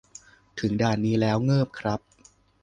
[0.59, 1.99] ถึงด่านนี้แล้วเงิบครับ